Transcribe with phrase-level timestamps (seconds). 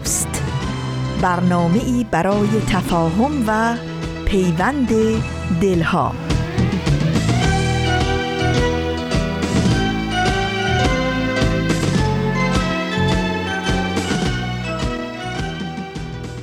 [0.00, 0.42] دوست.
[1.22, 3.76] برنامه ای برای تفاهم و
[4.26, 4.88] پیوند
[5.60, 6.14] دلها.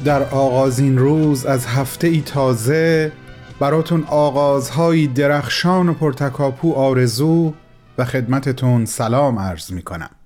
[0.05, 3.11] در آغازین روز از هفته ای تازه
[3.59, 7.53] براتون آغازهایی درخشان و پرتکاپو آرزو
[7.97, 10.16] و خدمتتون سلام عرض می کنم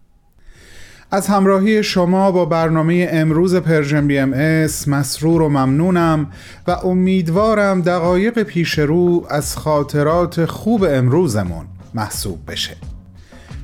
[1.13, 6.27] از همراهی شما با برنامه امروز Persian BMS مسرور و ممنونم
[6.68, 12.77] و امیدوارم دقایق پیش رو از خاطرات خوب امروزمون محسوب بشه.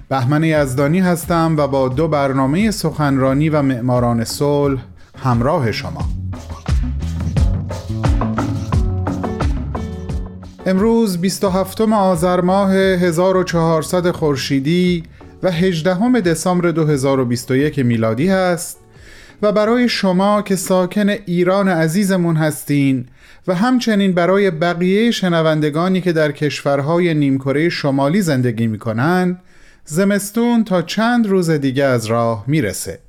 [0.09, 4.81] بهمن یزدانی هستم و با دو برنامه سخنرانی و معماران صلح
[5.23, 6.01] همراه شما.
[10.65, 15.03] امروز 27 آذر ماه 1400 خورشیدی
[15.43, 18.79] و 18 دسامبر 2021 میلادی هست
[19.41, 23.05] و برای شما که ساکن ایران عزیزمون هستین
[23.47, 29.39] و همچنین برای بقیه شنوندگانی که در کشورهای نیمکره شمالی زندگی می‌کنن
[29.85, 32.99] زمستون تا چند روز دیگه از راه می‌رسه.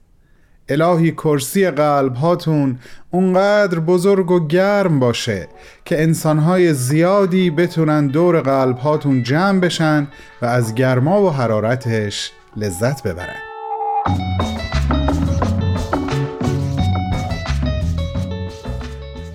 [0.69, 2.79] الهی کرسی قلب هاتون
[3.11, 5.49] اونقدر بزرگ و گرم باشه
[5.85, 10.09] که انسانهای زیادی بتونن دور قلب هاتون جمع بشن
[10.43, 13.37] و از گرما و حرارتش لذت ببرن.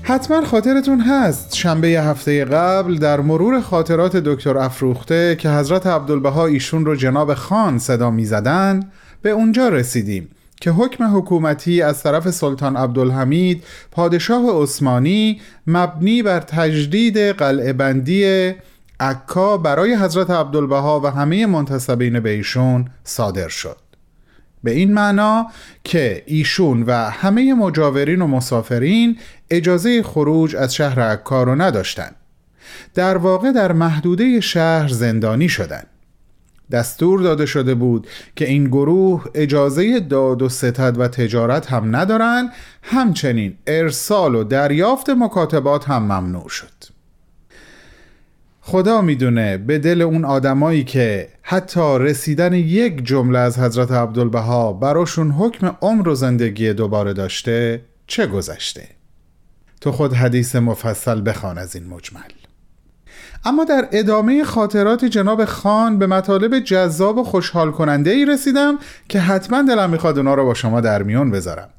[0.02, 6.86] حتما خاطرتون هست شنبه هفته قبل در مرور خاطرات دکتر افروخته که حضرت عبدالبها ایشون
[6.86, 8.80] رو جناب خان صدا می زدن
[9.22, 10.30] به اونجا رسیدیم.
[10.64, 18.54] که حکم حکومتی از طرف سلطان عبدالحمید پادشاه عثمانی مبنی بر تجدید قلعه بندی
[19.00, 23.78] عکا برای حضرت عبدالبها و همه منتصبین به ایشون صادر شد.
[24.64, 25.48] به این معنا
[25.84, 29.18] که ایشون و همه مجاورین و مسافرین
[29.50, 32.16] اجازه خروج از شهر عکا رو نداشتند.
[32.94, 35.88] در واقع در محدوده شهر زندانی شدند.
[36.74, 42.50] دستور داده شده بود که این گروه اجازه داد و ستد و تجارت هم ندارن
[42.84, 46.94] همچنین ارسال و دریافت مکاتبات هم ممنوع شد.
[48.62, 55.32] خدا می‌دونه به دل اون آدمایی که حتی رسیدن یک جمله از حضرت عبدالبها براشون
[55.32, 58.88] حکم عمر و زندگی دوباره داشته چه گذشته؟
[59.82, 62.43] تو خود حدیث مفصل بخوان از این مجمل.
[63.46, 68.78] اما در ادامه خاطرات جناب خان به مطالب جذاب و خوشحال کننده ای رسیدم
[69.10, 71.70] که حتما دلم می‌خواد اونا رو با شما در میون بذارم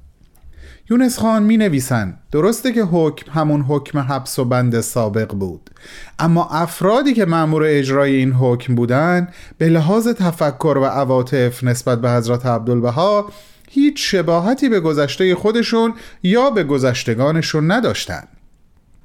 [0.91, 5.71] یونس خان می نویسن درسته که حکم همون حکم حبس و بند سابق بود
[6.19, 12.11] اما افرادی که مأمور اجرای این حکم بودن به لحاظ تفکر و عواطف نسبت به
[12.11, 13.31] حضرت عبدالبها
[13.71, 18.29] هیچ شباهتی به گذشته خودشون یا به گذشتگانشون نداشتند.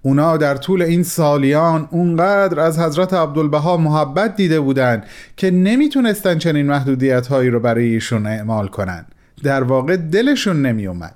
[0.01, 5.03] اونا در طول این سالیان اونقدر از حضرت عبدالبها محبت دیده بودند
[5.37, 9.05] که نمی‌تونستن چنین محدودیت هایی رو برای ایشون اعمال کنن.
[9.43, 11.15] در واقع دلشون نمی اومد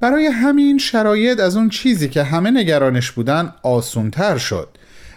[0.00, 4.68] برای همین شرایط از اون چیزی که همه نگرانش بودن آسونتر شد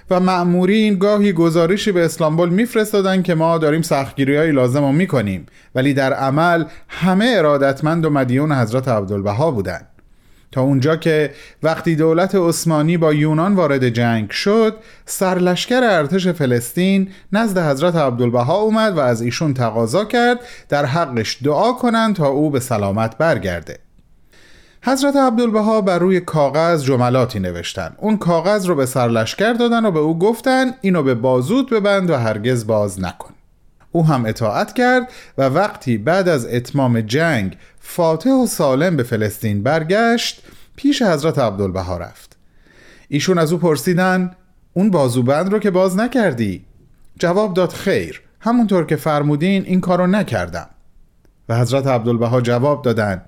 [0.10, 5.46] و مأمورین گاهی گزارشی به اسلامبول میفرستادن که ما داریم سختگیری های لازم رو می‌کنیم
[5.76, 9.88] ولی در عمل همه ارادتمند و مدیون حضرت عبدالبها بودند
[10.52, 11.32] تا اونجا که
[11.64, 14.76] وقتی دولت عثمانی با یونان وارد جنگ شد
[15.06, 21.74] سرلشکر ارتش فلسطین نزد حضرت عبدالبها اومد و از ایشون تقاضا کرد در حقش دعا
[21.74, 23.80] کنند تا او به سلامت برگرده.
[24.84, 27.96] حضرت عبدالبها بر روی کاغذ جملاتی نوشتن.
[27.98, 32.16] اون کاغذ رو به سرلشکر دادن و به او گفتن اینو به بازود ببند و
[32.16, 33.37] هرگز باز نکن.
[33.98, 39.64] او هم اطاعت کرد و وقتی بعد از اتمام جنگ فاتح و سالم به فلسطین
[39.64, 40.44] برگشت
[40.76, 42.38] پیش حضرت عبدالبها رفت.
[43.08, 44.32] ایشون از او پرسیدن
[44.74, 46.66] اون بازوبند رو که باز نکردی؟
[47.20, 50.70] جواب داد خیر همونطور که فرمودین این کارو نکردم.
[51.50, 53.22] و حضرت عبدالبها جواب دادن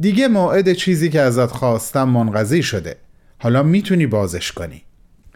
[0.00, 2.96] دیگه موعد چیزی که ازت خواستم منقضی شده.
[3.38, 4.82] حالا می‌تونی بازش کنی.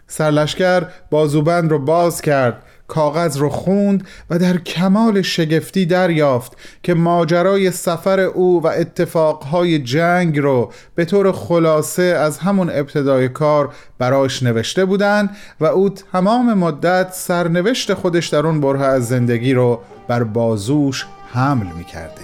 [0.07, 7.71] سرلشکر بازوبند رو باز کرد کاغذ رو خوند و در کمال شگفتی دریافت که ماجرای
[7.71, 14.85] سفر او و اتفاقهای جنگ رو به طور خلاصه از همون ابتدای کار براش نوشته
[14.85, 21.05] بودن و او تمام مدت سرنوشت خودش در اون بره از زندگی رو بر بازوش
[21.33, 22.21] حمل می کرده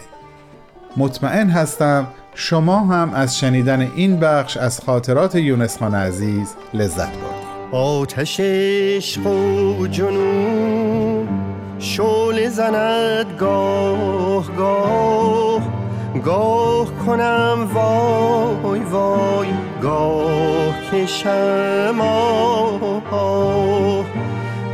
[0.98, 7.44] مطمئن هستم شما هم از شنیدن این بخش از خاطرات یونس خان عزیز لذت بردید.
[7.75, 11.27] آتش عشق و جنون
[11.80, 15.62] شول زند گاه گاه.
[16.25, 19.48] گاه کنم وای وای
[19.81, 22.01] گاه کشم
[23.12, 24.06] آه.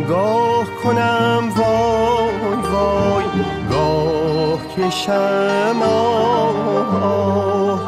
[0.10, 3.26] گاه کنم وای وای
[3.72, 5.82] گاه کشم
[7.02, 7.80] آه.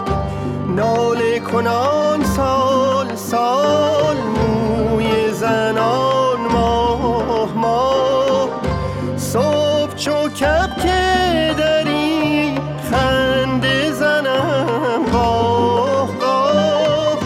[0.76, 3.63] ناله کنان سال سال
[10.44, 10.86] چو کبک
[11.58, 12.56] دری
[12.92, 17.20] خنده زنم گاه گاه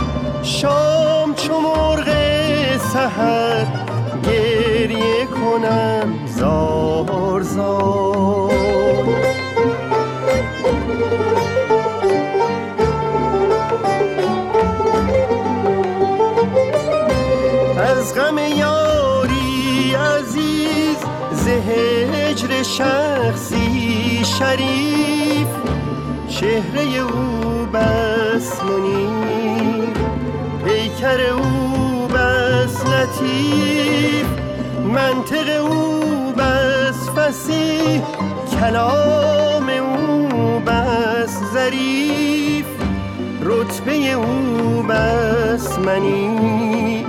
[0.43, 2.07] شام چو مرغ
[2.93, 3.65] سحر
[4.23, 8.51] گریه کنم زار زار.
[17.77, 20.97] از غم یاری عزیز
[22.37, 25.47] زهجر شخصی شریف
[26.29, 29.89] چهره او بس منیر
[30.65, 34.25] پیکر او بس لطیف
[34.93, 38.01] منطق او بس فسیح
[38.59, 42.65] کلام او بس ظریف
[43.43, 47.05] رتبه او بس منی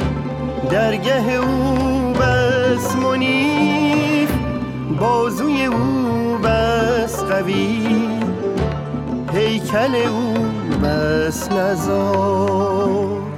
[0.70, 1.87] درگه او
[7.38, 7.78] قوی
[9.32, 10.46] هیکل او
[10.82, 13.37] بس نزار.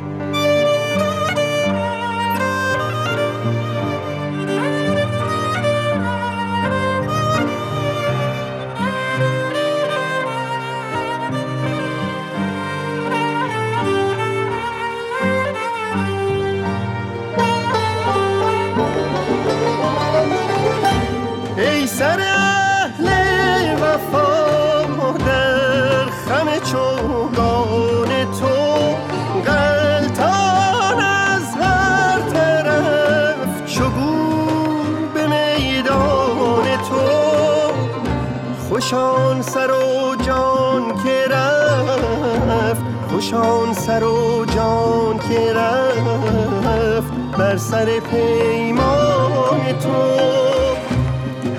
[43.30, 50.18] خوشان سر و جان که رفت بر سر پیمان تو.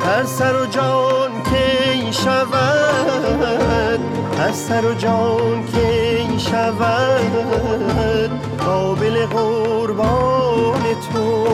[0.05, 3.99] هر سر و جان که شود
[4.39, 8.31] هر سر و جان که شود
[8.65, 10.81] قابل قربان
[11.13, 11.45] تو.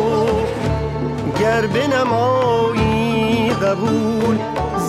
[1.39, 4.37] گر بنمایی قبول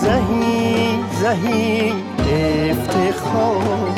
[0.01, 1.93] زهی زهی
[2.71, 3.89] افتخار.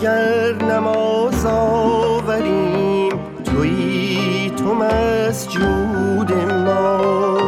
[0.00, 3.12] اگر نماز آوریم
[3.44, 6.32] تویی تو مسجود
[6.66, 7.38] ما.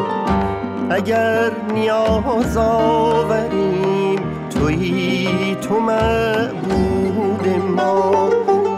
[0.90, 8.28] اگر نیاز آوریم تویی تو معبود ما.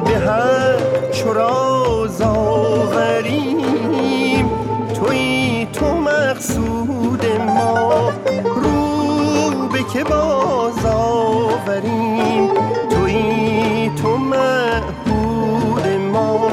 [0.04, 0.76] به هر
[1.12, 3.30] چراز آوریم
[4.94, 8.12] تویی تو مقصود ما.
[8.56, 12.23] رو به که باز آوریم
[14.04, 16.50] تو معبود ما.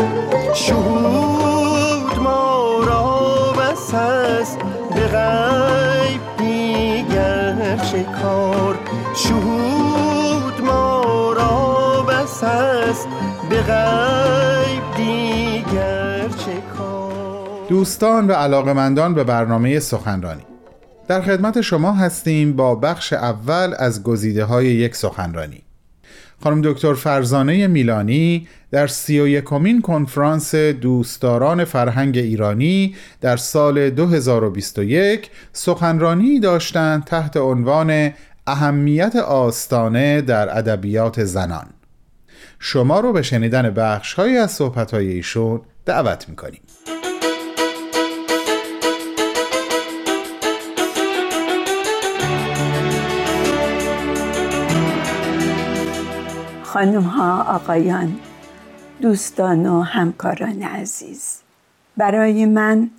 [0.54, 4.58] شهود ما را بس است
[4.96, 8.06] به غیب دیگر چه
[9.16, 13.08] شهود ما را بس است
[13.50, 16.62] به غیب دیگر چه
[17.70, 20.46] دوستان و علاقمندان به برنامه سخنرانی.
[21.08, 25.64] در خدمت شما هستیم با بخش اول از گزیده های یک سخنرانی.
[26.44, 35.30] خانم دکتر فرزانه میلانی در سی و یکمین کنفرانس دوستداران فرهنگ ایرانی در سال 2021
[35.54, 38.12] سخنرانی داشتند تحت عنوان
[38.48, 41.68] اهمیت آستانه در ادبیات زنان.
[42.60, 46.62] شما رو به شنیدن بخش از صحبت ایشون دعوت می‌کنیم.
[56.72, 58.20] خانم ها آقایان
[59.02, 61.42] دوستان و همکاران عزیز.
[61.98, 62.90] برای من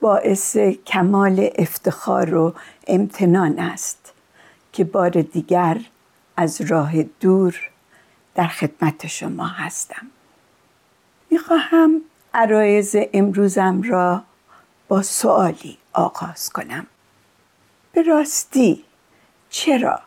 [0.00, 0.56] باعث
[0.86, 2.54] کمال افتخار و
[2.86, 4.12] امتنان است
[4.72, 5.80] که بار دیگر
[6.36, 7.70] از راه دور
[8.34, 10.06] در خدمت شما هستم.
[11.30, 12.00] می‌خواهم
[12.34, 14.22] عرایز امروزم را
[14.88, 16.86] با سوالی آغاز کنم.
[17.92, 18.84] به راستی
[19.50, 20.00] چرا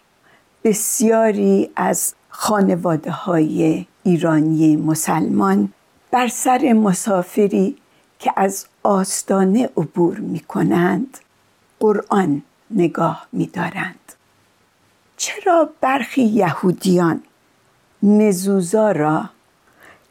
[0.64, 5.74] بسیاری از خانواده های ایرانی مسلمان
[6.12, 7.78] بر سر مسافری
[8.20, 11.18] که از آستانه عبور می کنند
[11.80, 14.14] قرآن نگاه می دارند.
[15.18, 17.24] چرا برخی یهودیان
[18.04, 19.30] مزوزا را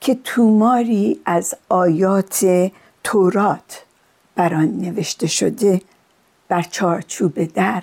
[0.01, 2.71] که توماری از آیات
[3.05, 3.85] تورات
[4.35, 5.83] بر آن نوشته شده
[6.49, 7.83] بر چارچوب در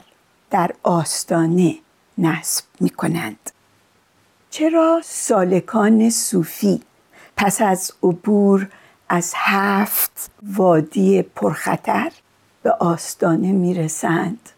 [0.52, 1.76] در آستانه
[2.18, 3.52] نصب می کنند
[4.50, 6.82] چرا سالکان صوفی
[7.38, 8.68] پس از عبور
[9.10, 12.12] از هفت وادی پرخطر
[12.64, 14.50] به آستانه می رسند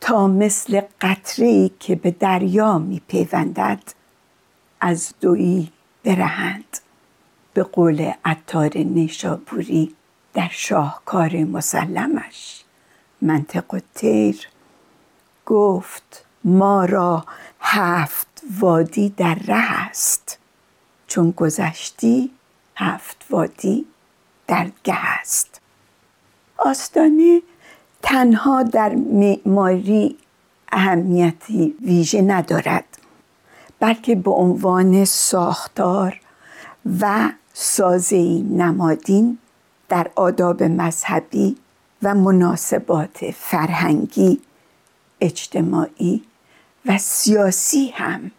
[0.00, 3.82] تا مثل قطری که به دریا می پیوندد
[4.80, 5.72] از دویی
[6.04, 6.78] برهند
[7.54, 9.94] به قول عطار نیشابوری
[10.34, 12.64] در شاهکار مسلمش.
[13.22, 14.48] منطق و تیر
[15.46, 17.24] گفت ما را
[17.60, 20.38] هفت وادی در ره است.
[21.06, 22.30] چون گذشتی
[22.76, 23.86] هفت وادی
[24.46, 25.60] در گه است.
[26.58, 27.42] آستانه
[28.02, 30.16] تنها در معماری
[30.72, 32.84] اهمیتی ویژه ندارد
[33.80, 36.20] بلکه به عنوان ساختار
[37.00, 39.38] و سازهی نمادین
[39.88, 41.56] در آداب مذهبی
[42.02, 44.40] و مناسبات فرهنگی
[45.20, 46.22] اجتماعی
[46.86, 48.30] و سیاسی هم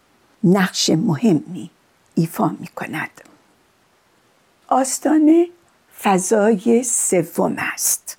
[0.44, 1.70] نقش مهمی
[2.14, 3.10] ایفا می کند
[4.68, 5.46] آستانه
[6.02, 8.16] فضای سوم است.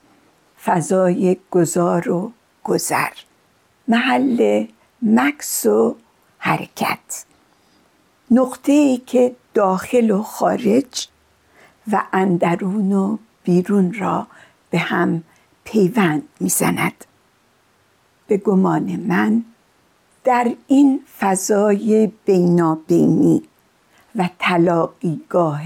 [0.65, 2.31] فضای گذار و
[2.63, 3.11] گذر.
[3.87, 4.65] محل
[5.01, 5.95] مکس و
[6.37, 7.25] حرکت.
[8.31, 11.07] نقطه ای که داخل و خارج
[11.91, 14.27] و اندرون و بیرون را
[14.69, 15.23] به هم
[15.63, 17.05] پیوند می‌زند.
[18.27, 19.43] به گمان من
[20.23, 23.43] در این فضای بینابینی
[24.15, 25.63] و تلاقیگاه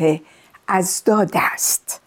[0.68, 2.02] ازداد است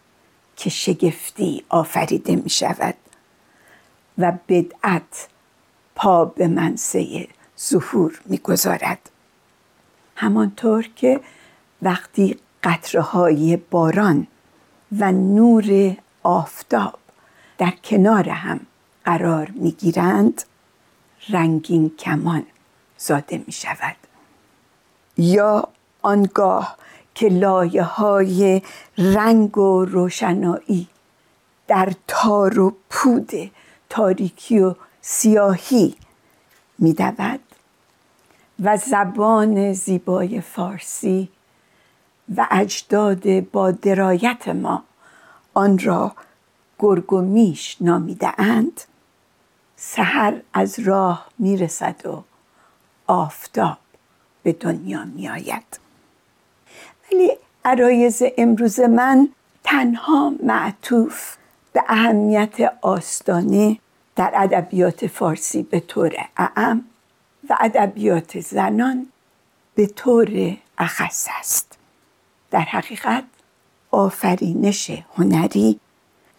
[0.55, 2.95] که شگفتی آفریده می شود
[4.17, 5.27] و بدعت
[5.95, 7.27] پا به منصه
[7.59, 9.09] ظهور می‌گذارد.
[10.15, 11.19] همانطور که
[11.81, 14.27] وقتی قطره های باران
[14.99, 16.99] و نور آفتاب
[17.57, 18.59] در کنار هم
[19.05, 20.43] قرار می گیرند
[21.29, 22.43] رنگین کمان
[22.97, 23.95] زاده می شود
[25.17, 25.67] یا
[26.01, 26.77] آنگاه
[27.15, 28.61] که لایه های
[28.97, 30.87] رنگ و روشنایی
[31.67, 33.31] در تار و پود
[33.89, 35.95] تاریکی و سیاهی
[36.79, 37.39] می دود
[38.59, 41.29] و زبان زیبای فارسی
[42.37, 44.83] و اجداد با درایت ما
[45.53, 46.15] آن را
[46.79, 48.81] گرگ و میش نامیده اند
[49.83, 52.23] سحر از راه می‌رسد و
[53.07, 53.77] آفتاب
[54.43, 55.79] به دنیا میآید.
[57.11, 57.31] ولی
[57.65, 59.29] عرایز امروز من
[59.63, 61.35] تنها معطوف
[61.73, 63.77] به اهمیت آستانه
[64.15, 66.83] در ادبیات فارسی به طور اعم
[67.49, 69.07] و ادبیات زنان
[69.75, 71.77] به طور اخص است.
[72.51, 73.23] در حقیقت
[73.91, 75.79] آفرینش هنری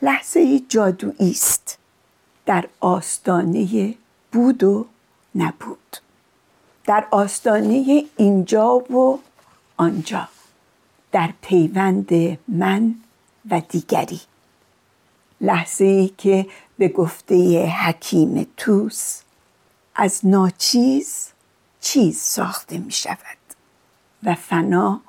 [0.02, 1.78] لحظه جادویی است.
[2.46, 3.94] در آستانه
[4.32, 4.86] بود و
[5.34, 5.96] نبود.
[6.84, 9.18] در آستانه اینجا و
[9.76, 10.28] آنجا.
[11.12, 12.94] در پیوند من
[13.50, 14.20] و دیگری.
[15.40, 16.46] لحظه ای که
[16.78, 19.22] به گفته حکیم توس
[19.94, 21.28] از ناچیز
[21.80, 23.38] چیز ساخته می شود
[24.22, 25.00] و فنا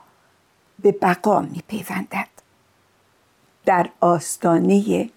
[0.80, 2.28] به بقا می پیوندد.
[3.66, 5.10] در آستانه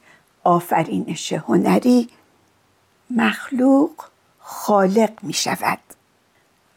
[0.47, 2.09] آفرینش هنری
[3.11, 3.93] مخلوق
[4.39, 5.79] خالق می شود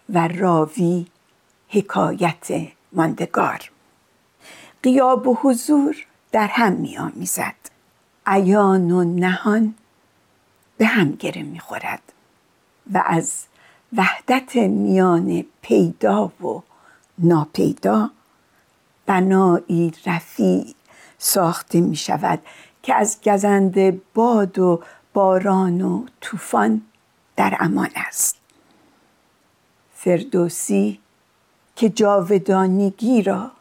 [0.09, 1.05] و راوی
[1.69, 2.47] حکایت
[2.91, 3.71] ماندگار.
[4.83, 5.95] قیاب و حضور
[6.31, 7.55] در هم می آمیزد
[8.25, 9.75] عیان و نهان
[10.77, 12.01] به هم گره می خورد
[12.93, 13.45] و از
[13.97, 16.63] وحدت میان پیدا و
[17.17, 18.09] ناپیدا
[19.05, 20.75] بنایی رفیع
[21.17, 22.39] ساخته می شود
[22.89, 26.81] که از گزند باد و باران و طوفان
[27.36, 28.38] در امان است.
[29.96, 31.00] فردوسی
[31.75, 33.51] که جاودانگی را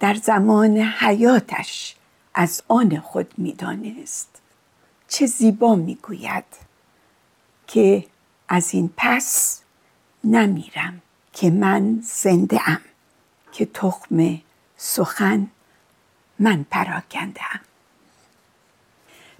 [0.00, 1.96] در زمان حیاتش
[2.34, 4.42] از آن خود می‌دانست.
[5.08, 6.44] چه زیبا می‌گوید
[7.66, 8.06] که
[8.48, 9.60] از این پس
[10.24, 11.02] نمیرم
[11.32, 12.80] که من زنده ام
[13.52, 14.40] که تخم
[14.76, 15.46] سخن
[16.38, 17.60] من پراکنده ام.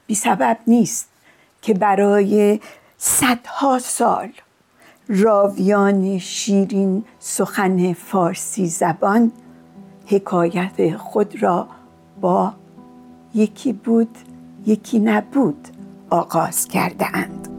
[0.07, 1.09] بی سبب نیست
[1.63, 2.61] که برای
[2.99, 4.33] صدها سال
[5.09, 9.33] راویان شیرین سخن فارسی زبان
[10.07, 11.69] حکایت خود را
[12.21, 12.53] با
[13.35, 14.19] یکی بود
[14.67, 15.69] یکی نبود
[16.11, 17.52] آغاز کرده اند.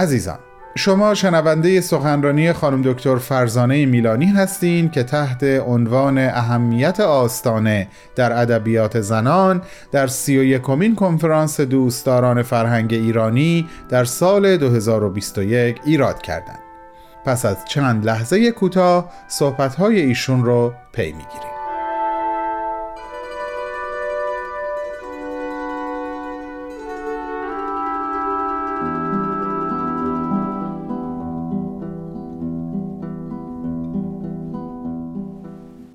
[0.00, 0.38] عزیزان
[0.76, 9.00] شما شنونده سخنرانی خانم دکتر فرزانه میلانی هستین که تحت عنوان اهمیت آستانه در ادبیات
[9.00, 16.60] زنان در سی و یکمین کنفرانس دوستداران فرهنگ ایرانی در سال 2021 ایراد کردند.
[17.24, 21.49] پس از چند لحظه کوتاه صحبت‌های ایشون رو پی می‌گیریم.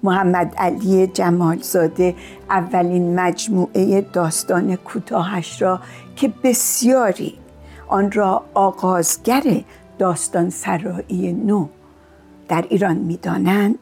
[0.06, 2.16] محمد علی جمالزاده
[2.50, 5.80] اولین مجموعه داستان کوتاهش را
[6.16, 7.38] که بسیاری
[7.88, 9.44] آن را آغازگر
[10.00, 11.68] داستان سرایی نو
[12.48, 13.80] در ایران می‌دانند.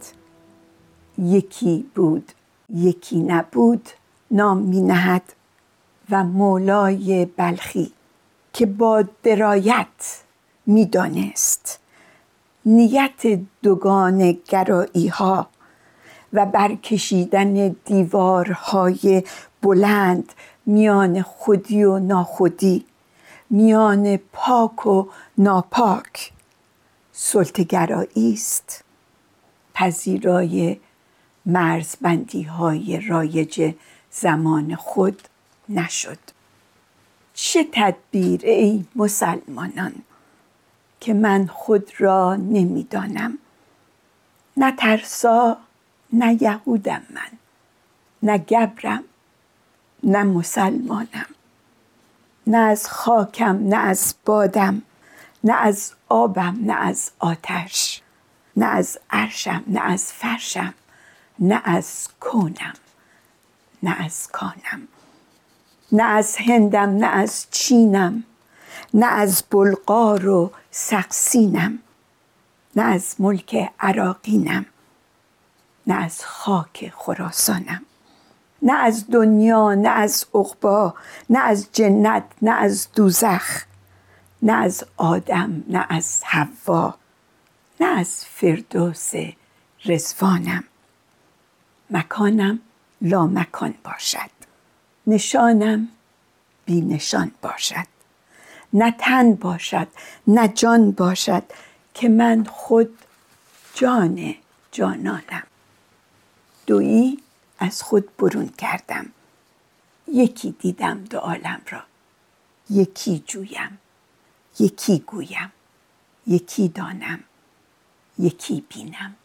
[1.18, 2.32] یکی بود
[2.70, 3.90] یکی نبود
[4.32, 5.34] نام می نهد
[6.10, 7.92] و مولای بلخی
[8.54, 10.24] که با درایت
[10.66, 11.80] می‌دانست.
[12.66, 15.48] نیت دوگان گرایی ها
[16.34, 19.24] و برکشیدن دیوارهای
[19.62, 20.34] بلند
[20.66, 22.86] میان خودی و ناخودی
[23.50, 26.32] میان پاک و ناپاک.
[27.12, 28.84] سلطگرایی است.
[29.74, 30.80] پذیرای
[31.46, 33.74] مرزبندی های رایج
[34.12, 35.22] زمان خود
[35.70, 36.18] نشد.
[37.34, 39.94] چه تدبیر ای مسلمانان
[41.00, 43.38] که من خود را نمی‌دانم.
[44.58, 45.58] نه ترسا
[46.14, 47.38] نه یهودم من
[48.24, 49.04] نه گبرم
[50.04, 51.26] نه مسلمانم
[52.48, 54.82] نه از خاکم نه از بادم
[55.44, 58.02] نه از آبم نه از آتش
[58.58, 60.74] نه از عرشم نه از فرشم
[61.40, 62.74] نه از کونم
[63.84, 64.88] نه از کانم
[65.92, 68.24] نه از هندم نه از چینم
[68.94, 71.80] نه از بلغار و سقسینم
[72.76, 74.66] نه از ملک عراقینم
[75.88, 77.82] نه از خاک خراسانم
[78.62, 80.94] نه از دنیا نه از عقبا
[81.30, 83.64] نه از جنت نه از دوزخ
[84.42, 86.96] نه از آدم نه از حوا
[87.80, 89.12] نه از فردوس
[89.86, 90.64] رزوانم
[91.90, 92.60] مکانم
[93.02, 94.30] لا مکان باشد
[95.08, 95.88] نشانم
[96.66, 97.88] بی نشان باشد.
[98.74, 99.88] نه تن باشد
[100.28, 101.44] نه جان باشد
[101.94, 102.98] که من خود
[103.74, 104.36] جان
[104.72, 105.44] جانانم.
[106.68, 107.20] دویی
[107.60, 109.06] از خود برون کردم.
[110.08, 111.84] یکی دیدم دو عالم را.
[112.70, 113.80] یکی جویم.
[114.60, 115.52] یکی گویم.
[116.28, 117.24] یکی دانم.
[118.20, 119.16] یکی بینم.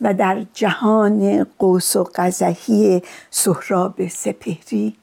[0.00, 4.96] و در جهان قوس و قزحی سهراب سپهری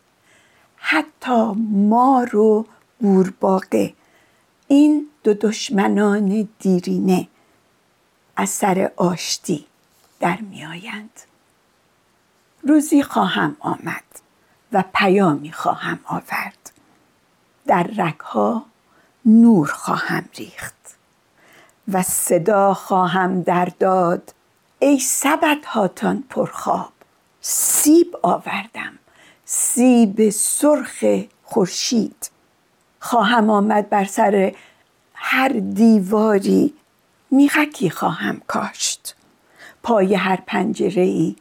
[0.75, 2.65] حتی مار و
[3.01, 3.93] گورباغه
[4.67, 7.27] این دو دشمنان دیرینه
[8.35, 9.65] از سر آشتی
[10.25, 11.21] در میآیند
[12.63, 14.03] روزی خواهم آمد
[14.71, 16.71] و پیامی خواهم آورد.
[17.67, 18.65] در رگها
[19.25, 20.73] نور خواهم ریخت
[21.87, 24.33] و صدا خواهم در داد.
[24.79, 26.93] ای سبت هاتان پرخواب
[27.41, 28.99] سیب آوردم
[29.45, 31.05] سیب سرخ
[31.43, 32.29] خورشید.
[32.99, 34.55] خواهم آمد بر سر
[35.13, 36.73] هر دیواری
[37.31, 39.14] میخکی خواهم کاشت.
[39.85, 41.35] پای هر پنجره ای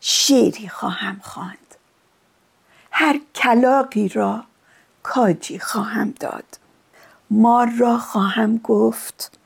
[0.00, 1.74] شعری خواهم خواند.
[2.90, 4.44] هر کلاقی را
[5.02, 6.58] کاجی خواهم داد.
[7.30, 9.38] مار را خواهم گفت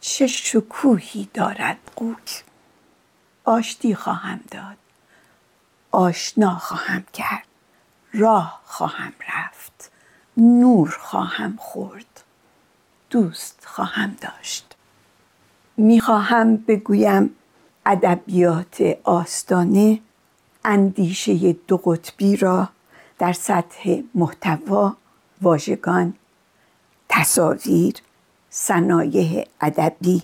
[0.00, 2.44] چه شکوهی دارد قوک
[3.44, 4.76] آشتی خواهم داد
[5.90, 7.46] آشنا خواهم کرد
[8.14, 9.90] راه خواهم رفت
[10.36, 12.24] نور خواهم خورد
[13.10, 14.74] دوست خواهم داشت.
[15.76, 17.36] می‌خواهم بگویم
[17.86, 20.00] ادبیات آستانه
[20.64, 22.68] اندیشه دو قطبی را
[23.18, 24.96] در سطح محتوا
[25.42, 26.14] واژگان
[27.08, 27.94] تصاویر
[28.50, 30.22] صنایع ادبی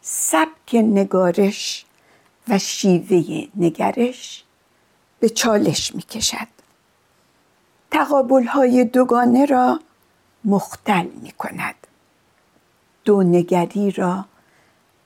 [0.00, 1.84] سبک نگارش
[2.48, 4.44] و شیوه نگرش
[5.20, 6.48] به چالش می کشد
[7.90, 9.80] تقابل های دوگانه را
[10.44, 11.74] مختل می کند
[13.04, 14.24] دو نگری را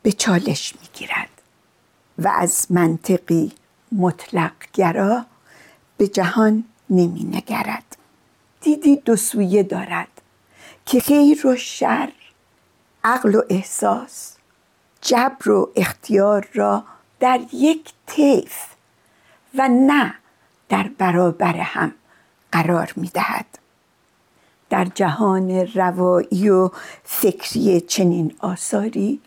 [0.02, 1.33] به چالش می گیرد
[2.18, 3.52] و از منطقی
[3.92, 5.26] مطلق گرا
[5.96, 7.96] به جهان نمی نگرد
[8.60, 10.08] دیدی دو سویه دارد
[10.86, 12.12] که خیر و شر
[13.04, 14.36] عقل و احساس
[15.00, 16.84] جبر و اختیار را
[17.20, 18.56] در یک طیف
[19.54, 20.14] و نه
[20.68, 21.94] در برابر هم
[22.52, 23.46] قرار می دهد.
[24.70, 26.70] در جهان روایی و
[27.04, 29.20] فکری چنین آثاری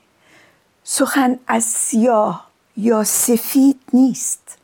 [0.83, 2.46] سخن از سیاه
[2.77, 4.57] یا سفید نیست.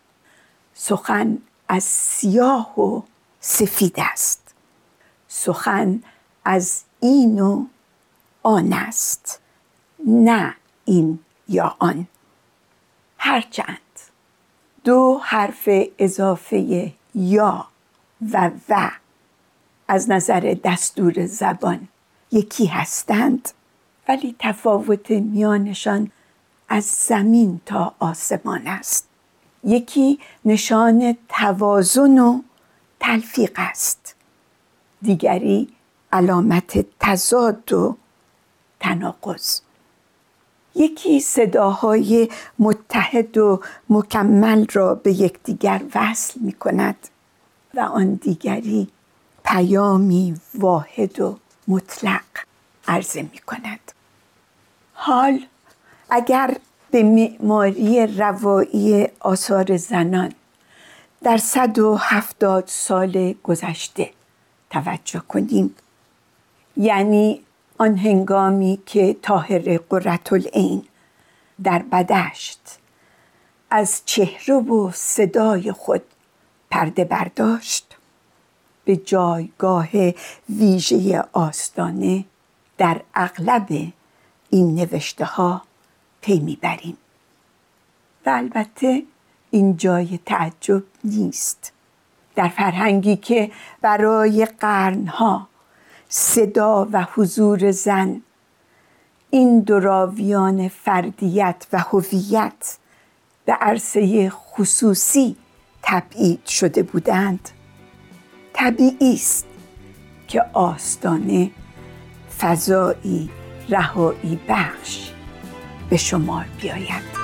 [0.73, 3.01] سخن از سیاه و
[3.39, 4.53] سفید است.
[5.27, 6.03] سخن
[6.45, 7.65] از این و
[8.43, 9.41] آن است.
[10.07, 12.07] نه این یا آن.
[13.17, 13.79] هرچند
[14.83, 17.67] دو حرف اضافه یا
[18.31, 18.91] و و
[19.87, 21.87] از نظر دستور زبان
[22.31, 23.49] یکی هستند
[24.07, 26.11] ولی تفاوت میانشان
[26.73, 29.07] از زمین تا آسمان است.
[29.63, 32.41] یکی نشان توازن و
[32.99, 34.15] تلفیق است.
[35.01, 35.69] دیگری
[36.11, 37.97] علامت تضاد و
[38.79, 39.59] تناقض.
[40.75, 47.07] یکی صداهای متحد و مکمل را به یکدیگر وصل می کند
[47.73, 48.87] و آن دیگری
[49.45, 52.23] پیامی واحد و مطلق
[52.87, 53.91] عرضه می کند.
[54.93, 55.39] حال
[56.15, 56.57] اگر
[56.91, 60.33] به معماری روایی آثار زنان
[61.23, 64.09] در صد و هفتاد سال گذشته
[64.69, 65.75] توجه کنیم.
[66.77, 67.43] یعنی
[67.77, 70.83] آن هنگامی که طاهر قررت العین
[71.63, 72.79] در بدشت
[73.69, 76.01] از چهره و صدای خود
[76.69, 77.97] پرده برداشت
[78.85, 79.89] به جایگاه
[80.49, 82.25] ویژه آستانه
[82.77, 83.67] در اغلب
[84.49, 85.61] این نوشته ها
[86.23, 86.97] پی می‌بریم.
[88.25, 89.03] و البته
[89.51, 91.73] این جای تعجب نیست.
[92.35, 95.47] در فرهنگی که برای قرنها
[96.09, 98.21] صدا و حضور زن
[99.29, 102.77] این دراویان فردیت و هویت
[103.45, 105.35] به عرصه خصوصی
[105.81, 107.49] تبعید شده بودند.
[108.53, 109.45] طبیعی است
[110.27, 111.51] که آستانه
[112.39, 113.29] فضایی
[113.69, 115.12] رهایی بخش
[115.89, 117.23] به شمار بیاید.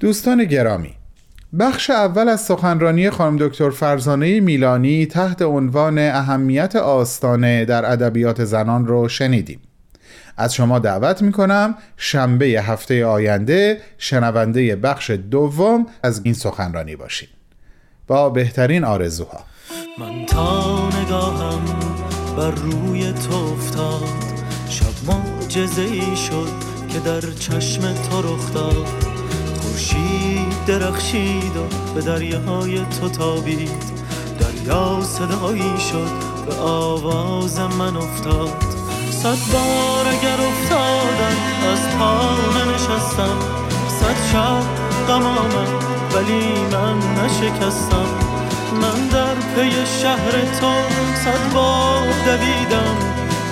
[0.00, 0.94] دوستان گرامی
[1.58, 8.86] بخش اول از سخنرانی خانم دکتر فرزانه میلانی تحت عنوان اهمیت آستانه در ادبیات زنان
[8.86, 9.67] رو شنیدیم.
[10.38, 17.28] از شما دعوت می‌کنم شنبه هفته آینده شنونده بخش دوم از این سخنرانی باشید
[18.06, 19.40] با بهترین آرزوها.
[19.98, 21.64] من تا نگاهم
[22.36, 24.02] بر روی تو افتاد.
[24.68, 26.48] شب معجزه ای شد
[26.88, 28.86] که در چشم تو رخ داد.
[29.60, 33.98] خورشید درخشید و به دریاهای تو تابید.
[34.40, 36.10] دریا صدایی شد
[36.46, 38.77] به آواز من افتاد.
[39.22, 41.36] صد بار اگر افتادم
[41.72, 42.20] از پا
[42.72, 43.38] نشستم
[43.88, 44.62] صد شب
[45.08, 45.26] غم
[46.14, 48.06] ولی من نشکستم.
[48.82, 49.70] من در پی
[50.02, 50.72] شهر تو
[51.24, 52.96] صد بار دویدم.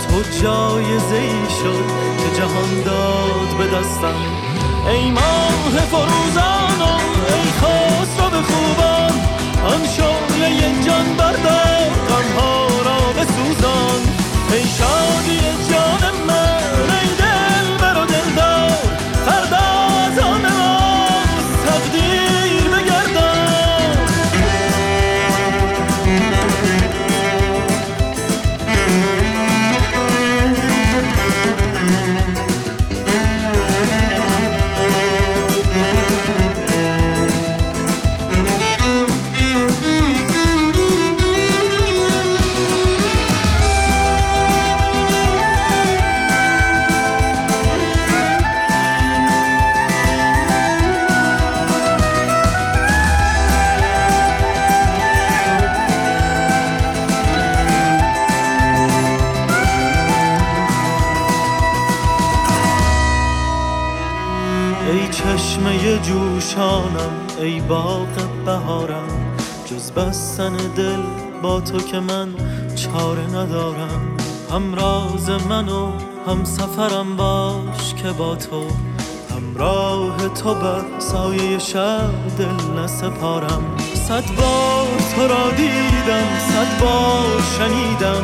[0.08, 1.86] تو جایزه ای شد
[2.18, 4.20] که جهان داد به دستم.
[4.88, 9.20] ای ماه فروزانم ای خسرو به خوبان
[9.64, 14.25] آن شعله جان بردار غمها را بسوزان.
[14.52, 18.78] ای شادی جان من ای دل بر و دلدار
[65.36, 68.08] چشمه جوشانم ای باغ
[68.44, 69.36] بهارم.
[69.64, 71.02] جز بستن دل
[71.42, 72.28] با تو که من
[72.74, 74.16] چاره ندارم.
[74.52, 75.92] هم راز من و
[76.26, 78.66] هم سفرم باش که با تو.
[79.30, 83.62] همراه تو بر سایه شب دل نسپارم.
[83.94, 88.22] صد بار تو را دیدم صد بار شنیدم.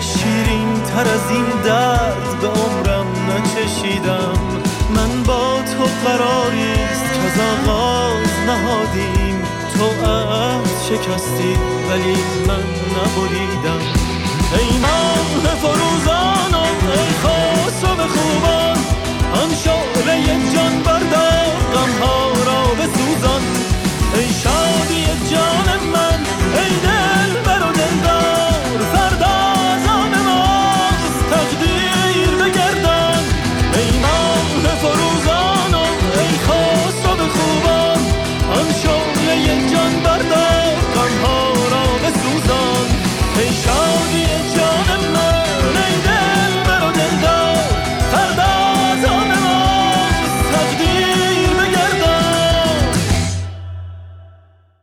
[0.00, 4.71] شیرین تر از این درد به عمرم نچشیدم.
[4.94, 9.42] من با تو قراریست که از آغاز نهادیم.
[9.74, 11.52] تو عهد شکستی
[11.90, 12.16] ولی
[12.48, 13.82] من نبریدم.
[14.58, 18.78] ای من فروزانم ای خسرو خوبان.
[19.42, 23.42] آن شعله جان بردار غمها را به سوزان
[24.14, 26.11] ای شادی جان من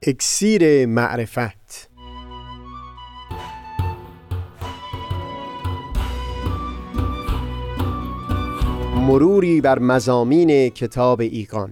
[0.07, 1.89] اکسیر معرفت.
[8.95, 11.71] مروری بر مزامین کتاب ایقان.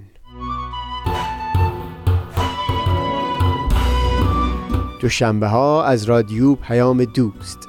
[5.02, 7.67] دوشنبه ها از رادیو پیام دوست.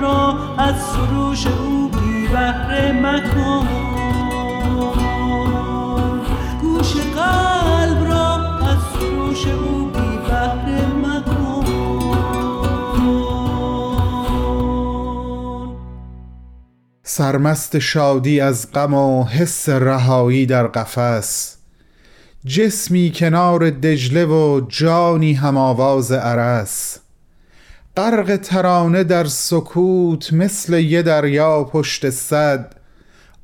[0.00, 3.68] را از سروش او بی بهره مکن.
[6.60, 10.18] گوش قلب را از سروش او بی
[11.02, 11.64] مکن.
[17.02, 21.58] سرمست شادی از غم و حس رهایی در قفس
[22.46, 26.98] جسمی کنار دجله و جانی هم آواز عرس.
[27.98, 32.74] غرق ترانه در سکوت مثل یه دریا پشت صد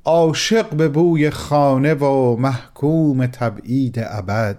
[0.04, 4.58] عاشق به بوی خانه و محکوم تبعید ابد.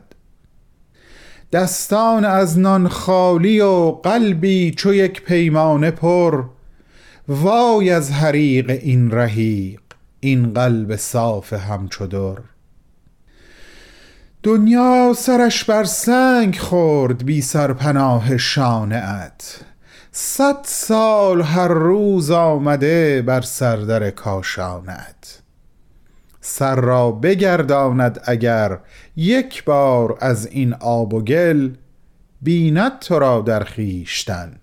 [1.52, 6.44] دستان از نان خالی و قلبی چو یک پیمانه پر
[7.28, 9.82] وای از حریق این رحیق
[10.20, 12.38] این قلب صاف همچو در.
[14.44, 19.66] دنیا سرش بر سنگ خورد بی سرپناه شانه ات.
[20.18, 25.42] صد سال هر روز آمده بر سردر کاشانت.
[26.42, 28.80] سر را بگرداند اگر
[29.16, 31.74] یک بار از این آب و گل
[32.42, 34.60] بیند تو را در خیشتن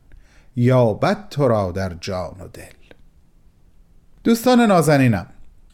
[0.56, 2.94] یابد تو را در جان و دل.
[4.24, 5.26] دوستان نازنینم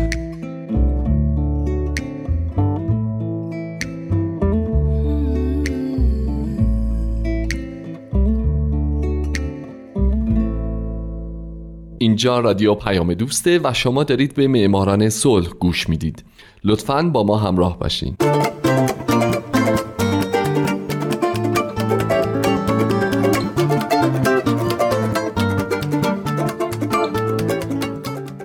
[12.17, 16.23] اینجا رادیو پیام دوسته و شما دارید به معماران صلح گوش می‌دید.
[16.63, 18.15] لطفاً با ما همراه باشین.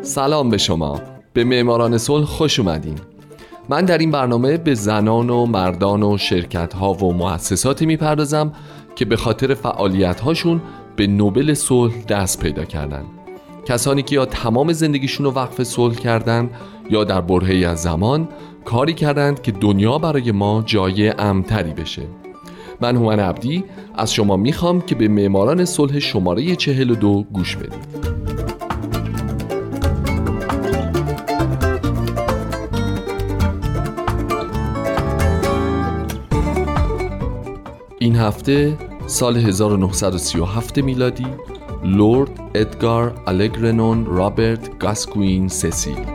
[0.03, 1.01] سلام به شما.
[1.33, 2.99] به معماران صلح خوش اومدین.
[3.69, 8.53] من در این برنامه به زنان و مردان و شرکت ها و مؤسساتی می‌پردازم
[8.97, 10.63] که به خاطر فعالیت هاشون
[10.97, 13.05] به نوبل صلح دست پیدا کردن.
[13.64, 16.51] کسانی که یا تمام زندگیشون رو وقف صلح کردند
[16.90, 18.29] یا در برهی از زمان
[18.64, 22.03] کاری کردند که دنیا برای ما جای امتری بشه.
[22.81, 28.12] من هومن عبدی از شما می‌خوام که به معماران صلح شماره 42 گوش بدید.
[37.98, 41.27] این هفته سال 1937 میلادی
[41.85, 46.07] لورد ادگار الگرنون رابرت گاسکوین سسیل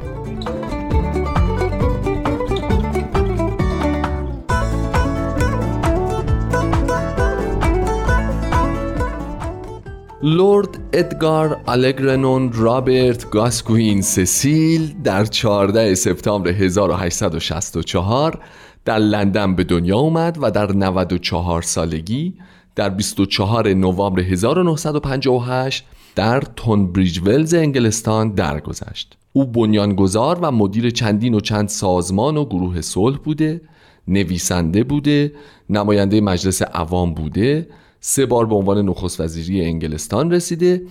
[10.23, 18.39] لورد ادگار الگرنون رابرت گاسکوین سسیل در 14 سپتامبر 1864
[18.85, 22.33] در لندن به دنیا اومد و در 94 سالگی
[22.77, 25.85] در 24 نوامبر 1958
[26.15, 29.17] در تونبریج ولز انگلستان درگذشت.
[29.33, 33.61] او بنیانگذار و مدیر چندین و چند سازمان و گروه صلح بوده،
[34.07, 35.33] نویسنده بوده،
[35.69, 37.67] نماینده مجلس عوام بوده،
[37.99, 40.81] سه بار به عنوان نخست وزیری انگلستان رسیده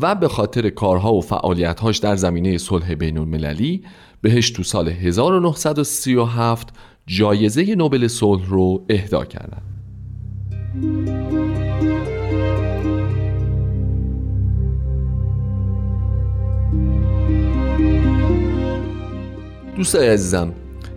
[0.00, 3.82] و به خاطر کارها و فعالیتهاش در زمینه صلح بین المللی
[4.22, 6.68] بهش تو سال 1937
[7.06, 9.73] جایزه نوبل صلح رو اهدا کردن.
[10.74, 10.86] دوستای
[20.08, 20.52] عزیزم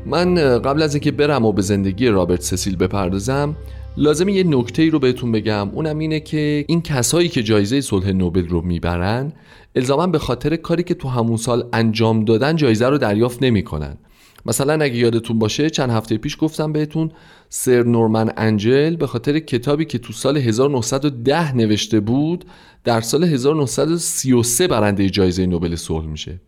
[0.06, 3.56] من قبل از اینکه برم و به زندگی رابرت سسیل بپردازم
[3.98, 5.70] لازم یه نکته ای رو بهتون بگم.
[5.70, 9.34] اونم اینه که این کسایی که جایزه صلح نوبل رو می‌برن
[9.76, 13.98] الزاما به خاطر کاری که تو همون سال انجام دادن جایزه رو دریافت نمی‌کنن.
[14.48, 17.12] مثلا اگه یادتون باشه چند هفته پیش گفتم بهتون
[17.50, 22.46] سر نورمن انجل به خاطر کتابی که تو سال 1910 نوشته بود
[22.84, 26.40] در سال 1933 برنده جایزه نوبل صلح میشه.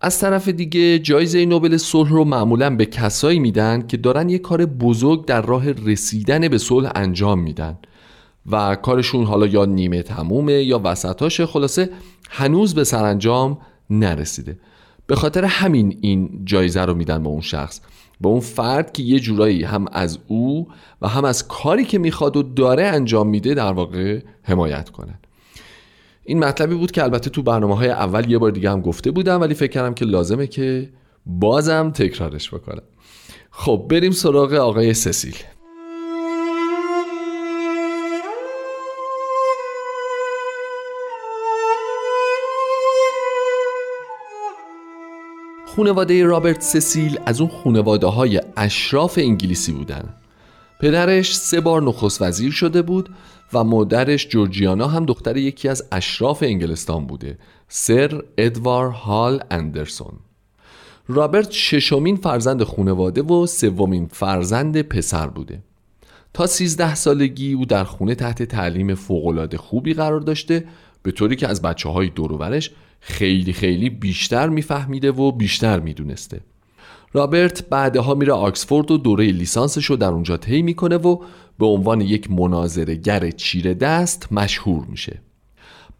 [0.00, 4.66] از طرف دیگه جایزه نوبل صلح رو معمولا به کسایی میدن که دارن یه کار
[4.66, 7.78] بزرگ در راه رسیدن به صلح انجام میدن
[8.50, 11.90] و کارشون حالا یا نیمه تمومه یا وسطاشه خلاصه
[12.30, 13.58] هنوز به سرانجام
[13.90, 14.58] نرسیده.
[15.10, 17.80] به خاطر همین این جایزه رو میدن به اون شخص.
[18.20, 20.68] به اون فرد که یه جورایی هم از او
[21.02, 25.18] و هم از کاری که می‌خواد و داره انجام میده در واقع حمایت کنن.
[26.24, 29.40] این مطلبی بود که البته تو برنامه های اول یه بار دیگه هم گفته بودم
[29.40, 30.88] ولی فکر کردم که لازمه که
[31.26, 32.82] بازم تکرارش بکنم.
[33.50, 35.36] خب بریم سراغ آقای سسیل.
[45.74, 50.14] خونواده رابرت سسیل از اون خونواده های اشراف انگلیسی بودن.
[50.80, 53.08] پدرش سه بار نخست وزیر شده بود
[53.52, 60.12] و مادرش جورجیانا هم دختر یکی از اشراف انگلستان بوده سر ادوار هال اندرسون.
[61.08, 65.62] رابرت ششمین فرزند خونواده و سومین فرزند پسر بوده.
[66.34, 70.64] تا سیزده سالگی او در خونه تحت تعلیم فوقالعاده خوبی قرار داشته
[71.02, 72.70] به طوری که از بچه های دوروبرش
[73.00, 76.40] خیلی خیلی بیشتر میفهمیده و بیشتر می‌دونسته.
[77.12, 81.22] رابرت بعدها میره آکسفورد و دوره لیسانسش رو در اونجا طی می‌کنه و
[81.58, 85.20] به عنوان یک مناظره چیره دست مشهور میشه.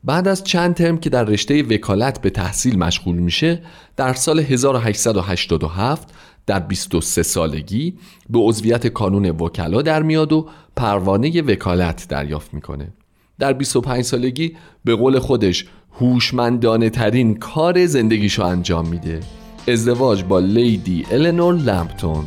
[0.04, 3.62] بعد از چند ترم که در رشته وکالت به تحصیل مشغول میشه
[3.96, 6.08] در سال 1887
[6.46, 7.98] در 23 سالگی
[8.30, 12.92] به عضویت کانون وکلا در میاد و پروانه وکالت دریافت می‌کنه.
[13.40, 19.20] در 25 سالگی به قول خودش هوشمندانه ترین کار زندگیشو انجام میده.
[19.68, 22.24] ازدواج با لیدی النور لمپتون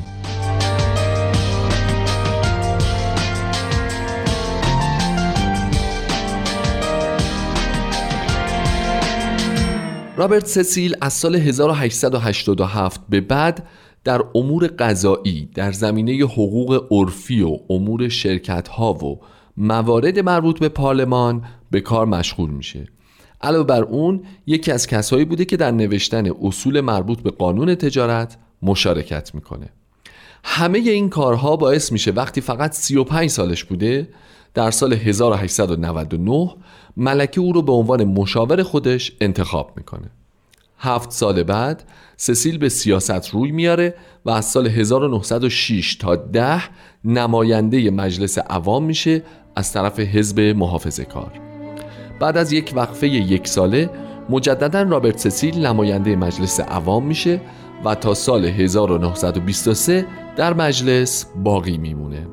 [10.18, 13.68] رابرت سسیل از سال 1887 به بعد
[14.04, 19.20] در امور قضایی در زمینه حقوق عرفی و امور شرکت ها و
[19.58, 22.88] موارد مربوط به پارلمان به کار مشغول میشه.
[23.42, 28.38] علاوه بر اون یکی از کسایی بوده که در نوشتن اصول مربوط به قانون تجارت
[28.62, 29.70] مشارکت می‌کنه.
[30.44, 34.10] همه این کارها باعث میشه وقتی فقط 35 سالش بوده
[34.54, 36.56] در سال 1899
[36.98, 40.10] ملکه او رو به عنوان مشاور خودش انتخاب می‌کنه.
[40.78, 41.84] هفت سال بعد
[42.18, 43.96] سسیل به سیاست روی میاره
[44.26, 46.64] و از سال 1906 تا ده
[47.06, 49.24] نماینده مجلس عوام میشه
[49.56, 51.32] از طرف حزب محافظه کار.
[52.20, 53.90] بعد از یک وقفه یک ساله
[54.30, 57.42] مجددا رابرت سسیل نماینده مجلس عوام میشه
[57.86, 62.28] و تا سال 1923 در مجلس باقی میمونه.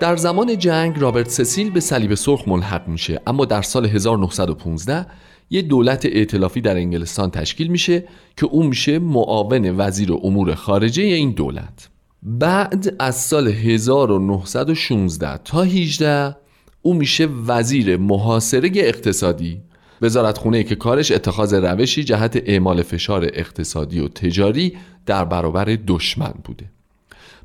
[0.00, 5.06] در زمان جنگ رابرت سسیل به صلیب سرخ ملحق میشه اما در سال 1915
[5.50, 8.04] یه دولت ائتلافی در انگلستان تشکیل میشه
[8.36, 11.88] که اون میشه معاون وزیر امور خارجه این دولت.
[12.22, 16.36] بعد از سال 1916 تا 18
[16.82, 19.60] او میشه وزیر محاصره اقتصادی.
[20.02, 24.76] وزارت خونه که کارش اتخاذ روشی جهت اعمال فشار اقتصادی و تجاری
[25.06, 26.64] در برابر دشمن بوده.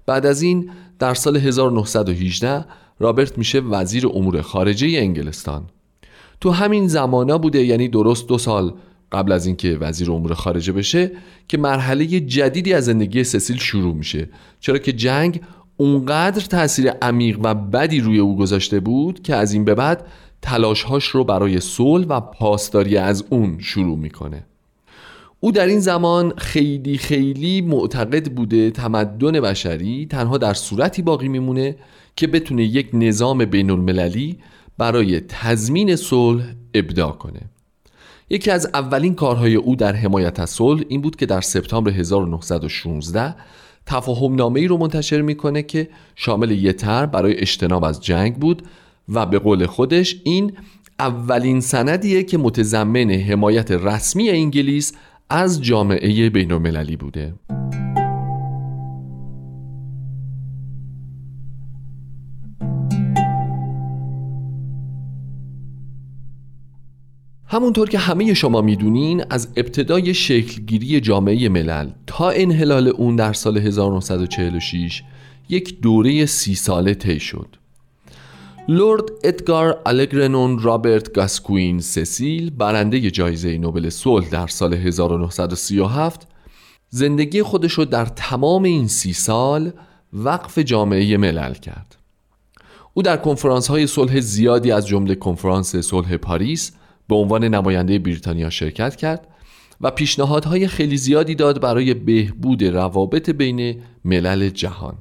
[0.06, 2.66] بعد از این در سال 1918
[3.00, 5.64] رابرت میشه وزیر امور خارجه انگلستان.
[6.42, 8.74] تو همین زمانا بوده یعنی درست دو سال
[9.12, 11.12] قبل از اینکه وزیر امور خارجه بشه
[11.48, 14.30] که مرحله جدیدی از زندگی سسیل شروع میشه.
[14.60, 15.42] چرا که جنگ
[15.78, 20.08] اونقدر تاثیر عمیق و بدی روی او گذاشته بود که از این به بعد
[20.42, 24.44] تلاشهاش رو برای صلح و پاسداری از اون شروع می‌کنه.
[25.40, 31.76] او در این زمان خیلی خیلی معتقد بوده تمدن بشری تنها در صورتی باقی میمونه
[32.16, 34.38] که بتونه یک نظام بین المللی
[34.82, 37.42] برای تضمین صلح ابداع کنه.
[38.30, 43.36] یکی از اولین کارهای او در حمایت از صلح این بود که در سپتامبر 1916
[43.86, 48.64] تفاهم نامه ای رو منتشر می‌کنه که شامل یه تر برای اجتناب از جنگ بود
[49.10, 50.54] و به قول خودش این
[51.00, 54.94] اولین سندیه که متضمن حمایت رسمی انگلیس
[55.30, 57.34] از جامعه بین المللی بوده.
[67.52, 73.58] همونطور که همه شما می‌دونین از ابتدای شکلگیری جامعه ملل تا انحلال اون در سال
[73.58, 75.04] 1946
[75.50, 77.56] یک دوره سی ساله طی شد.
[78.68, 86.28] لورد ادگار الگرنون رابرت گاسکوین سسیل برنده جایزه نوبل صلح در سال 1937
[86.90, 89.72] زندگی خودش رو در تمام این سی سال
[90.14, 91.96] وقف جامعه ملل کرد.
[92.94, 96.72] او در کنفرانس های صلح زیادی از جمله کنفرانس صلح پاریس
[97.12, 99.28] به عنوان نماینده بریتانیا شرکت کرد
[99.82, 104.98] و پیشنهادهای خیلی زیادی داد برای بهبود روابط بین ملل جهان.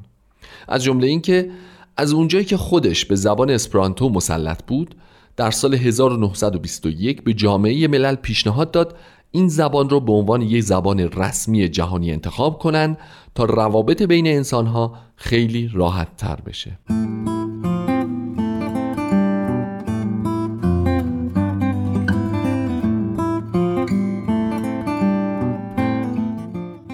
[0.68, 1.50] از جمله اینکه
[1.96, 4.94] از اونجایی که خودش به زبان اسپرانتو مسلط بود
[5.36, 8.96] در سال 1921 به جامعه ملل پیشنهاد داد
[9.30, 12.98] این زبان را به عنوان یک زبان رسمی جهانی انتخاب کنند
[13.34, 16.78] تا روابط بین انسانها خیلی راحت تر بشه.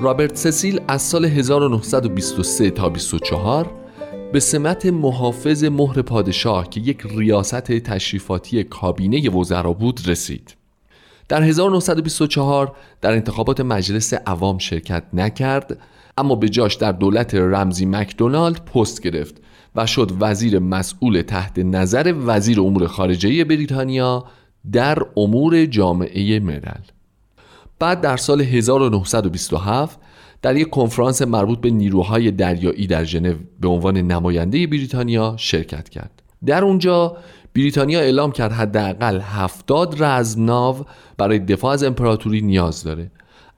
[0.01, 3.71] رابرت سسیل از سال 1923 تا 24
[4.33, 10.57] به سمت محافظ مهر پادشاه که یک ریاست تشریفاتی کابینه وزرا بود رسید.
[11.29, 15.79] در 1924 در انتخابات مجلس عوام شرکت نکرد
[16.19, 19.35] اما به جاش در دولت رمزی مکدونالد پست گرفت
[19.77, 24.25] و شد وزیر مسئول تحت نظر وزیر امور خارجه بریتانیا
[24.73, 26.96] در امور جامعه ملل.
[27.79, 29.99] بعد در سال 1927
[30.43, 36.23] در یک کنفرانس مربوط به نیروهای دریایی در ژنو به عنوان نماینده بریتانیا شرکت کرد.
[36.47, 37.17] در اونجا
[37.55, 40.77] بریتانیا اعلام کرد حداقل 70 رزمناو
[41.19, 43.11] برای دفاع از امپراتوری نیاز داره.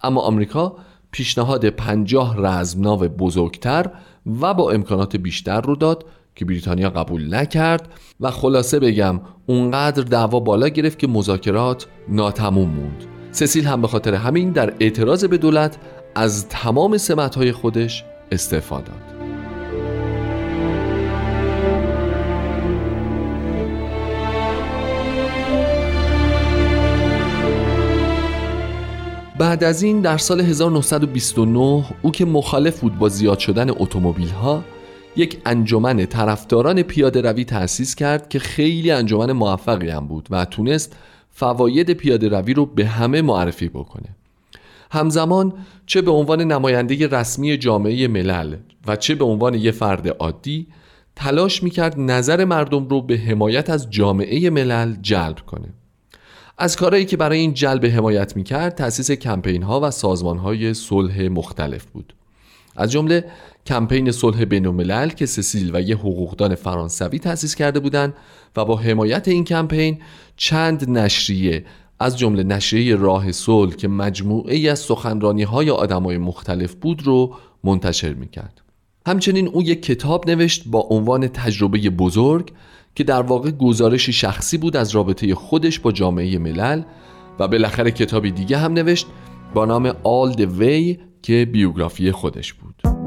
[0.03, 0.77] اما آمریکا
[1.11, 3.91] پیشنهاد 50 رزمناو بزرگتر
[4.41, 6.05] و با امکانات بیشتر رو داد
[6.35, 7.89] که بریتانیا قبول نکرد
[8.21, 13.18] و خلاصه بگم اونقدر دعوا بالا گرفت که مذاکرات ناتموم موند.
[13.33, 15.77] سسیل هم به خاطر همین در اعتراض به دولت
[16.15, 19.19] از تمام سمتهای خودش استعفا داد.
[29.39, 34.65] بعد از این در سال 1929 او که مخالف بود با زیاد شدن اتومبیل ها
[35.17, 40.97] یک انجمن طرفداران پیاده روی تأسیس کرد که خیلی انجمن موفقی هم بود و تونست
[41.39, 44.09] فواید پیاده روی رو به همه معرفی بکنه.
[44.91, 45.53] همزمان
[45.87, 50.67] چه به عنوان نماینده رسمی جامعه ملل و چه به عنوان یه فرد عادی
[51.17, 55.69] تلاش می‌کرد نظر مردم رو به حمایت از جامعه ملل جلب کنه.
[56.59, 61.29] از کارهایی که برای این جلب حمایت می‌کرد تأسیس کمپین ها و سازمان های صلح
[61.29, 62.15] مختلف بود.
[62.77, 63.25] از جمله
[63.67, 68.15] کمپین صلح بین که سسیل و یه حقوقدان فرانسوی تأسیس کرده بودند
[68.57, 69.99] و با حمایت این کمپین
[70.37, 71.65] چند نشریه
[72.01, 77.35] از جمله نشریه راه صلح که مجموعه ای از سخنرانی های آدمای مختلف بود رو
[77.65, 78.63] منتشر می‌کرد.
[79.07, 82.53] همچنین او یک کتاب نوشت با عنوان تجربه بزرگ
[82.95, 86.83] که در واقع گزارشی شخصی بود از رابطه خودش با جامعه ملل
[87.39, 89.07] و بالاخره کتابی دیگه هم نوشت
[89.55, 92.98] با نام All the Way که بیوگرافی خودش بود.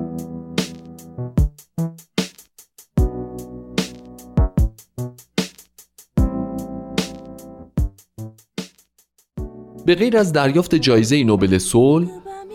[9.86, 12.07] به غیر از دریافت جایزه نوبل صلح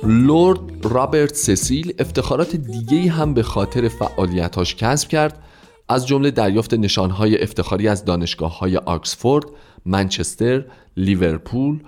[0.03, 5.43] لورد رابرت سسیل افتخارات دیگه هم به خاطر فعالیتاش کسب کرد.
[5.89, 9.45] از جمله دریافت نشانهای افتخاری از دانشگاه های آکسفورد،
[9.87, 10.65] منچستر،
[10.97, 11.81] لیورپول،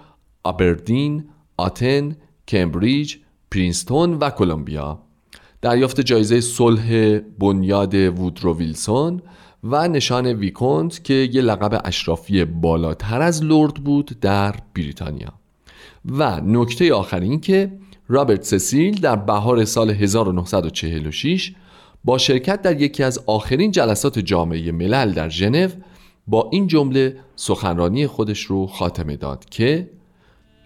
[0.45, 1.25] آبردین،
[1.57, 2.17] آتن،
[2.49, 3.17] کمبریج،
[3.51, 4.99] پرینستون و کلمبیا
[5.63, 9.23] دریافت جایزه صلح بنیاد وودرو ویلسون
[9.65, 15.33] و نشان ویکونت که یه لقب اشرافی بالاتر از لرد بود در بریتانیا.
[16.05, 17.73] و نکته آخرین که
[18.09, 21.53] رابرت سسیل در بهار سال 1946
[22.05, 25.69] با شرکت در یکی از آخرین جلسات جامعه ملل در ژنو
[26.27, 29.91] با این جمله سخنرانی خودش رو خاتمه داد که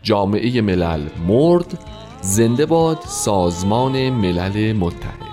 [0.02, 1.78] جامعه ملل مرد
[2.20, 5.32] زنده باد سازمان ملل متحد.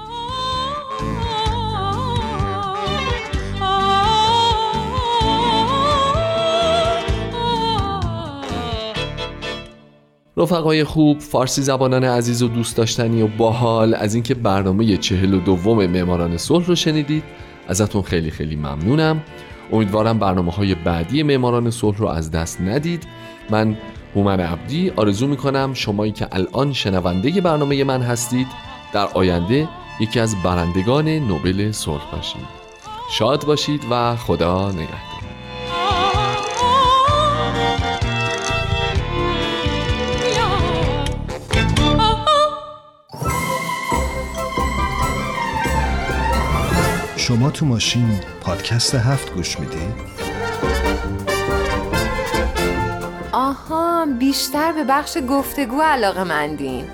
[10.39, 13.93] رفقای خوب فارسی زبانان عزیز و دوست داشتنی و باحال.
[13.93, 17.23] از اینکه برنامه چهل و دوم معماران صلح رو شنیدید
[17.67, 19.21] ازتون خیلی خیلی ممنونم.
[19.71, 23.03] امیدوارم برنامه های بعدی معماران صلح رو از دست ندید.
[23.49, 23.77] من
[24.15, 28.47] هومن عبدی آرزو می‌کنم شمایی که الان شنونده برنامه من هستید
[28.93, 29.67] در آینده
[29.99, 32.59] یکی از برندگان نوبل صلح باشید.
[33.11, 35.08] شاد باشید و خدا نگهدار.
[47.29, 49.77] شما تو ماشین پادکست هفت گوش میدی؟
[53.31, 56.85] آها بیشتر به بخش گفتگو علاقه مندین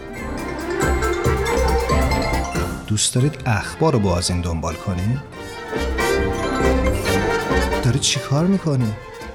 [2.87, 5.19] دوست دارید اخبار رو با از این دنبال کنی؟
[7.83, 8.93] داری چی کار می‌کنی؟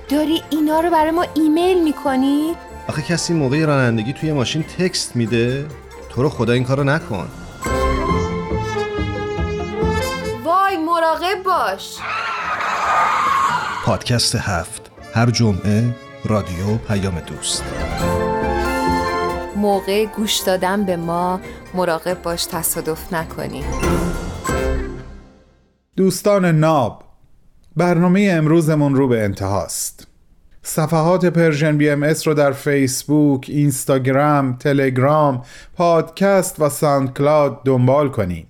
[0.08, 2.54] داری اینا رو برای ما ایمیل می‌کنی؟
[2.88, 5.66] آخه کسی موقع رانندگی توی ماشین تکست میده؟
[6.08, 7.28] تو رو خدا این کارو نکن
[11.00, 11.96] مراقب باش.
[13.84, 14.90] پادکست هفت.
[15.14, 15.94] هر جمعه
[16.24, 17.64] رادیو پیام دوست.
[19.56, 21.40] موقع گوش دادن به ما
[21.74, 23.64] مراقب باش تصادف نکنی.
[25.96, 27.04] دوستان ناب
[27.76, 30.06] برنامه امروزمون رو به انتهاست.
[30.62, 35.44] صفحات Persian BMS رو در فیسبوک، اینستاگرام، تلگرام،
[35.76, 38.46] پادکست و SoundCloud دنبال کنین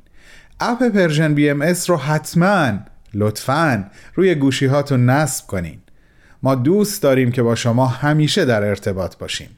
[0.61, 2.72] app Persian BMS رو حتما
[3.14, 3.84] لطفا
[4.14, 5.78] روی گوشی هاتون نصب کنین.
[6.42, 9.48] ما دوست داریم که با شما همیشه در ارتباط باشیم.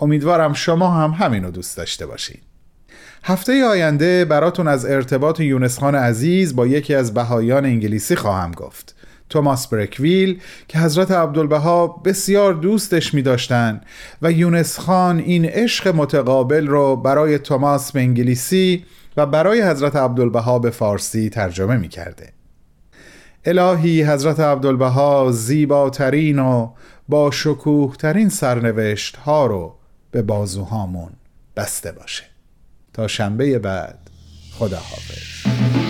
[0.00, 2.40] امیدوارم شما هم همینو دوست داشته باشین.
[3.24, 8.94] هفته آینده براتون از ارتباط یونس خان عزیز با یکی از بهایان انگلیسی خواهم گفت.
[9.30, 13.80] توماس برکویل که حضرت عبدالبها بسیار دوستش می داشتن
[14.22, 18.84] و یونس خان این عشق متقابل رو برای توماس به انگلیسی
[19.16, 22.32] و برای حضرت عبدالبها به فارسی ترجمه می کرده
[23.44, 26.72] الهی حضرت عبدالبها زیباترین و
[27.08, 29.74] با شکوه ترین سرنوشت ها رو
[30.10, 31.10] به بازوهامون
[31.56, 32.24] بسته باشه.
[32.92, 33.98] تا شنبه بعد
[34.58, 35.81] خدا حافظ